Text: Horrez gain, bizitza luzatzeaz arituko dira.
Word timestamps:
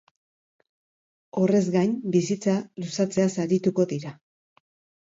Horrez 1.41 1.61
gain, 1.75 1.93
bizitza 2.17 2.57
luzatzeaz 2.87 3.31
arituko 3.47 3.89
dira. 3.95 4.21